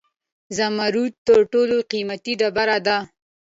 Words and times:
زمرد 0.57 1.13
تر 1.27 1.39
ټولو 1.51 1.77
قیمتي 1.91 2.33
ډبره 2.39 2.77
ده 2.85 2.97